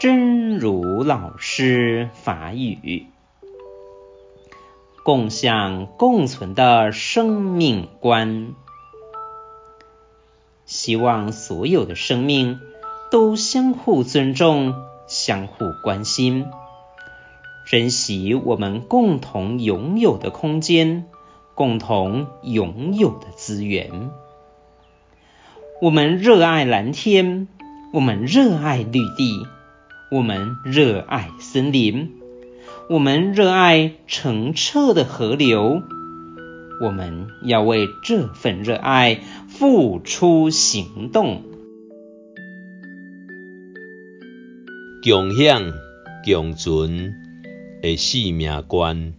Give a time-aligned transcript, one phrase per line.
[0.00, 3.04] 真如老师法语，
[5.04, 8.54] 共享共存的生命观，
[10.64, 12.60] 希望所有的生命
[13.10, 14.74] 都相互尊重、
[15.06, 16.46] 相互关心，
[17.66, 21.04] 珍惜我们共同拥有的空间、
[21.54, 24.10] 共同拥有的资源。
[25.82, 27.48] 我们热爱蓝天，
[27.92, 29.46] 我们热爱绿地。
[30.10, 32.10] 我们热爱森林，
[32.88, 35.82] 我们热爱澄澈的河流，
[36.82, 41.44] 我们要为这份热爱付出行动。
[45.04, 45.72] 共享
[46.24, 47.14] 共存
[47.80, 49.14] 的生命观，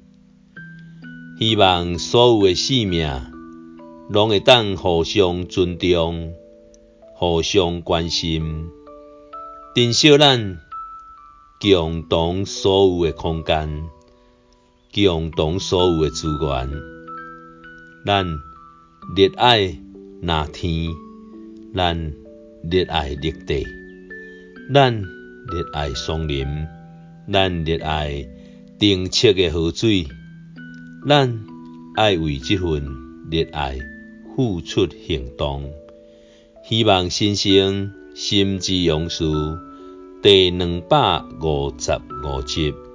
[1.40, 3.10] 希望所有的生命
[4.10, 6.34] 拢会当互相尊重、
[7.16, 8.66] 互相关心，
[9.74, 10.60] 珍惜咱。
[11.62, 13.84] 共同所有的空间，
[14.92, 16.68] 共同所有的资源，
[18.04, 18.26] 咱
[19.16, 19.78] 热爱
[20.24, 20.90] 蓝天，
[21.76, 22.14] 咱
[22.64, 23.64] 热爱绿地，
[24.74, 26.48] 咱热爱松林，
[27.32, 28.28] 咱热爱
[28.80, 30.08] 清澈的河水，
[31.08, 31.46] 咱
[31.96, 32.84] 爱为这份
[33.30, 33.78] 热爱
[34.36, 35.72] 付出行动，
[36.68, 39.26] 希望新生心之勇士。
[40.22, 41.92] 第两百五十
[42.24, 42.91] 五集。